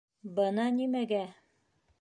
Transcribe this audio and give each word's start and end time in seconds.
Бына 0.39 0.65
нимәгә! 0.79 1.23